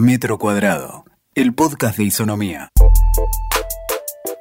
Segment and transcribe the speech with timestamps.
[0.00, 1.04] Metro Cuadrado,
[1.34, 2.70] el podcast de Isonomía.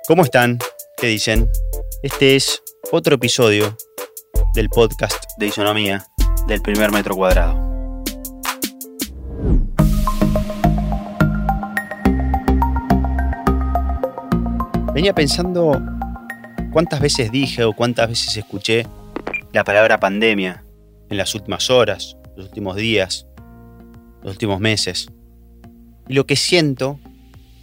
[0.08, 0.58] ¿Cómo están?
[0.96, 1.50] ¿Qué dicen?
[2.02, 3.76] Este es otro episodio
[4.54, 6.06] del podcast de Isonomía
[6.48, 7.60] del primer Metro Cuadrado.
[14.94, 15.78] Venía pensando
[16.72, 18.88] cuántas veces dije o cuántas veces escuché
[19.52, 20.64] la palabra pandemia
[21.10, 23.28] en las últimas horas, los últimos días,
[24.24, 25.10] los últimos meses.
[26.10, 27.00] Y lo que siento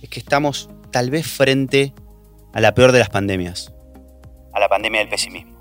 [0.00, 1.92] es que estamos tal vez frente
[2.54, 3.74] a la peor de las pandemias,
[4.54, 5.56] a la pandemia del pesimismo.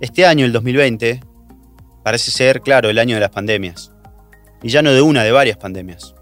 [0.00, 1.20] Este año, el 2020,
[2.04, 3.92] parece ser, claro, el año de las pandemias.
[4.62, 6.14] Y ya no de una, de varias pandemias.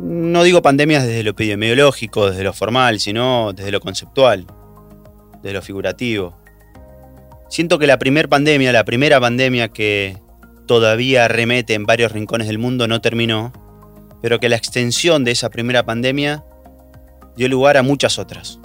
[0.00, 4.46] No digo pandemias desde lo epidemiológico, desde lo formal, sino desde lo conceptual,
[5.42, 6.40] desde lo figurativo.
[7.50, 10.16] Siento que la primera pandemia, la primera pandemia que
[10.66, 13.52] todavía remete en varios rincones del mundo no terminó
[14.22, 16.44] pero que la extensión de esa primera pandemia
[17.36, 18.58] dio lugar a muchas otras.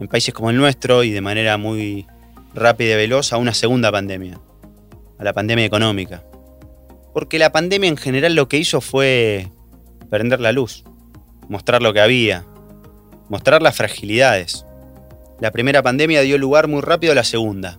[0.00, 2.06] En países como el nuestro y de manera muy
[2.54, 4.40] rápida y veloz a una segunda pandemia,
[5.18, 6.24] a la pandemia económica.
[7.12, 9.50] Porque la pandemia en general lo que hizo fue
[10.08, 10.84] prender la luz,
[11.48, 12.44] mostrar lo que había,
[13.28, 14.64] mostrar las fragilidades.
[15.40, 17.78] La primera pandemia dio lugar muy rápido a la segunda.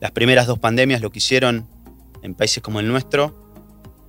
[0.00, 1.68] Las primeras dos pandemias lo que hicieron
[2.22, 3.34] en países como el nuestro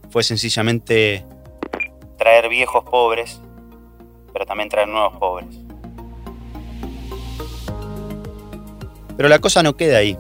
[0.09, 1.25] fue sencillamente
[2.17, 3.41] traer viejos pobres,
[4.33, 5.55] pero también traer nuevos pobres.
[9.15, 10.17] Pero la cosa no queda ahí.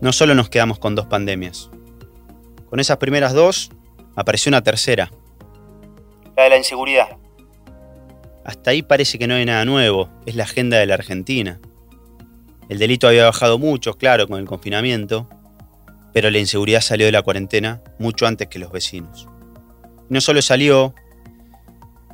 [0.00, 1.70] No solo nos quedamos con dos pandemias.
[2.70, 3.70] Con esas primeras dos
[4.16, 5.10] apareció una tercera.
[6.36, 7.16] La de la inseguridad.
[8.44, 11.60] Hasta ahí parece que no hay nada nuevo, es la agenda de la Argentina.
[12.68, 15.28] El delito había bajado mucho, claro, con el confinamiento,
[16.12, 19.28] pero la inseguridad salió de la cuarentena mucho antes que los vecinos
[20.08, 20.94] no solo salió,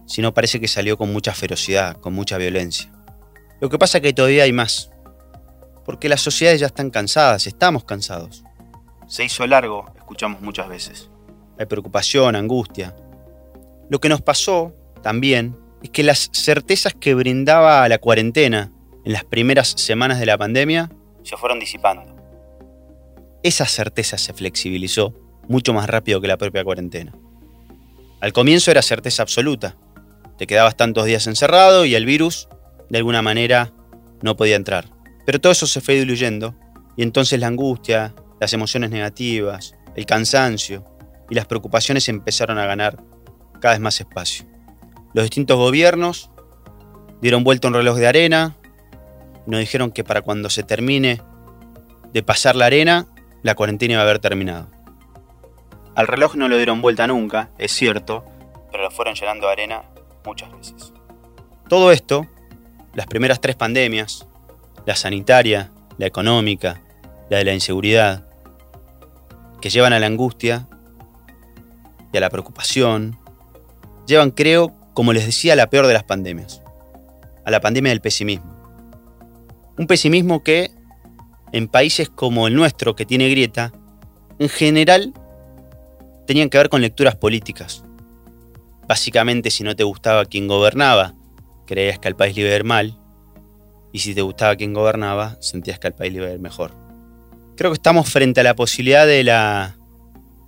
[0.06, 2.90] sino parece que salió con mucha ferocidad, con mucha violencia.
[3.60, 4.90] Lo que pasa es que todavía hay más,
[5.84, 8.44] porque las sociedades ya están cansadas, estamos cansados.
[9.06, 11.10] Se hizo largo, escuchamos muchas veces.
[11.58, 12.94] Hay preocupación, angustia.
[13.88, 18.72] Lo que nos pasó también es que las certezas que brindaba la cuarentena
[19.04, 20.90] en las primeras semanas de la pandemia
[21.22, 22.16] se fueron disipando.
[23.42, 25.14] Esa certeza se flexibilizó
[25.48, 27.12] mucho más rápido que la propia cuarentena.
[28.20, 29.76] Al comienzo era certeza absoluta.
[30.36, 32.48] Te quedabas tantos días encerrado y el virus,
[32.90, 33.72] de alguna manera,
[34.22, 34.86] no podía entrar.
[35.24, 36.54] Pero todo eso se fue diluyendo
[36.96, 40.84] y entonces la angustia, las emociones negativas, el cansancio
[41.30, 43.02] y las preocupaciones empezaron a ganar
[43.60, 44.46] cada vez más espacio.
[45.14, 46.30] Los distintos gobiernos
[47.22, 48.56] dieron vuelta un reloj de arena
[49.46, 51.22] y nos dijeron que para cuando se termine
[52.12, 53.06] de pasar la arena,
[53.42, 54.68] la cuarentena iba a haber terminado.
[56.00, 58.24] Al reloj no lo dieron vuelta nunca, es cierto,
[58.72, 59.82] pero lo fueron llenando de arena
[60.24, 60.94] muchas veces.
[61.68, 62.26] Todo esto,
[62.94, 64.26] las primeras tres pandemias,
[64.86, 66.80] la sanitaria, la económica,
[67.28, 68.24] la de la inseguridad,
[69.60, 70.68] que llevan a la angustia
[72.14, 73.18] y a la preocupación,
[74.06, 76.62] llevan, creo, como les decía, a la peor de las pandemias,
[77.44, 78.56] a la pandemia del pesimismo.
[79.76, 80.70] Un pesimismo que,
[81.52, 83.74] en países como el nuestro, que tiene grieta,
[84.38, 85.12] en general
[86.30, 87.82] tenían que ver con lecturas políticas.
[88.86, 91.12] Básicamente, si no te gustaba quien gobernaba,
[91.66, 92.96] creías que al país iba a ir mal,
[93.90, 96.70] y si te gustaba quien gobernaba, sentías que al país iba a ir mejor.
[97.56, 99.76] Creo que estamos frente a la posibilidad de la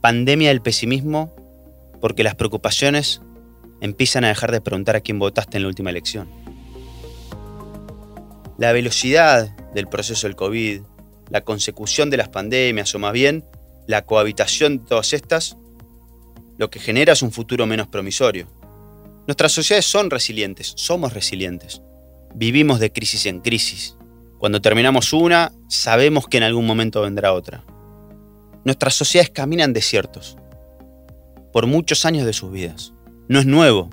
[0.01, 1.35] pandemia del pesimismo
[2.01, 3.21] porque las preocupaciones
[3.81, 6.31] empiezan a dejar de preguntar a quién votaste en la última elección.
[8.57, 10.83] La velocidad del proceso del COVID,
[11.29, 13.45] la consecución de las pandemias o más bien
[13.89, 15.57] la cohabitación de todas estas
[16.59, 18.47] lo que genera es un futuro menos promisorio.
[19.27, 21.83] Nuestras sociedades son resilientes, somos resilientes.
[22.35, 23.97] Vivimos de crisis en crisis.
[24.39, 27.65] Cuando terminamos una, sabemos que en algún momento vendrá otra.
[28.65, 30.37] Nuestras sociedades caminan desiertos
[31.53, 32.93] por muchos años de sus vidas.
[33.29, 33.91] No es nuevo.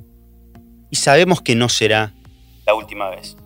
[0.89, 2.13] Y sabemos que no será
[2.65, 3.37] la última vez.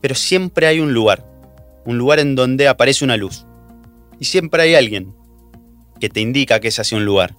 [0.00, 1.24] Pero siempre hay un lugar,
[1.84, 3.46] un lugar en donde aparece una luz.
[4.18, 5.14] Y siempre hay alguien
[6.00, 7.36] que te indica que es hacia un lugar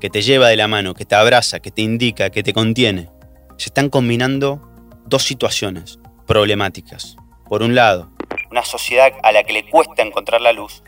[0.00, 3.10] que te lleva de la mano, que te abraza, que te indica, que te contiene.
[3.56, 4.60] Se están combinando
[5.06, 7.16] dos situaciones problemáticas.
[7.48, 8.10] Por un lado,
[8.50, 10.82] una sociedad a la que le cuesta encontrar la luz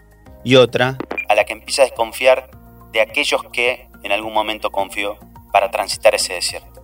[0.44, 0.98] y otra
[1.28, 2.50] a la que empieza a desconfiar
[2.92, 5.18] de aquellos que en algún momento confió
[5.52, 6.82] para transitar ese desierto.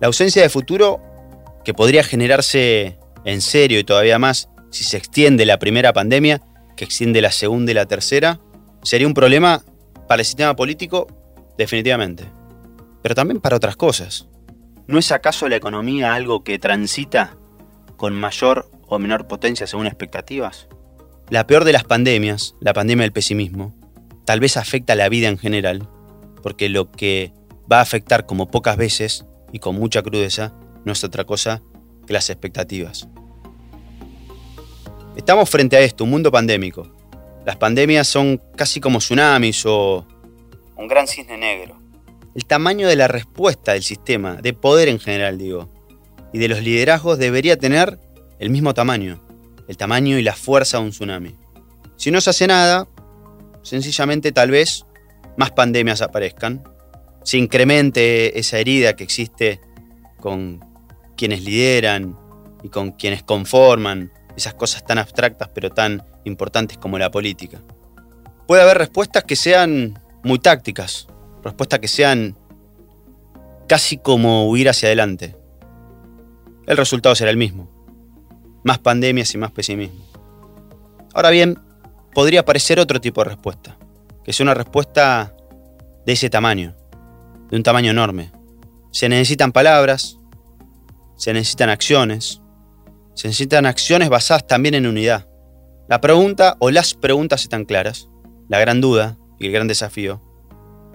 [0.00, 1.00] La ausencia de futuro,
[1.64, 6.42] que podría generarse en serio y todavía más si se extiende la primera pandemia,
[6.76, 8.40] que extiende la segunda y la tercera,
[8.82, 9.62] sería un problema
[10.14, 11.08] para el sistema político,
[11.58, 12.30] definitivamente.
[13.02, 14.28] pero también para otras cosas.
[14.86, 17.36] ¿No es acaso la economía algo que transita
[17.96, 20.68] con mayor o menor potencia según expectativas?
[21.30, 23.74] La peor de las pandemias, la pandemia del pesimismo,
[24.24, 25.88] tal vez afecta a la vida en general,
[26.44, 27.32] porque lo que
[27.70, 30.52] va a afectar como pocas veces y con mucha crudeza
[30.84, 31.60] no es otra cosa
[32.06, 33.08] que las expectativas.
[35.16, 37.03] Estamos frente a esto, un mundo pandémico.
[37.44, 40.06] Las pandemias son casi como tsunamis o
[40.76, 41.78] un gran cisne negro.
[42.34, 45.68] El tamaño de la respuesta del sistema, de poder en general digo,
[46.32, 47.98] y de los liderazgos debería tener
[48.40, 49.20] el mismo tamaño,
[49.68, 51.36] el tamaño y la fuerza de un tsunami.
[51.96, 52.88] Si no se hace nada,
[53.62, 54.84] sencillamente tal vez
[55.36, 56.64] más pandemias aparezcan,
[57.22, 59.60] se incremente esa herida que existe
[60.18, 60.60] con
[61.16, 62.18] quienes lideran
[62.62, 67.60] y con quienes conforman esas cosas tan abstractas pero tan importantes como la política.
[68.46, 71.08] Puede haber respuestas que sean muy tácticas,
[71.42, 72.36] respuestas que sean
[73.68, 75.36] casi como huir hacia adelante.
[76.66, 77.70] El resultado será el mismo.
[78.62, 80.02] Más pandemias y más pesimismo.
[81.12, 81.58] Ahora bien,
[82.14, 83.76] podría aparecer otro tipo de respuesta,
[84.24, 85.34] que es una respuesta
[86.06, 86.74] de ese tamaño,
[87.50, 88.32] de un tamaño enorme.
[88.90, 90.18] Se necesitan palabras,
[91.16, 92.40] se necesitan acciones,
[93.14, 95.28] se necesitan acciones basadas también en unidad.
[95.88, 98.08] La pregunta o las preguntas están claras.
[98.48, 100.20] La gran duda y el gran desafío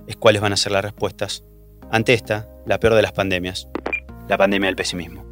[0.07, 1.44] es cuáles van a ser las respuestas
[1.92, 3.68] ante esta, la peor de las pandemias,
[4.27, 5.25] la pandemia del pesimismo.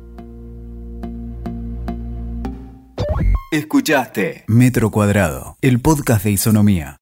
[3.51, 6.95] Escuchaste Metro Cuadrado, el podcast de Isonomía.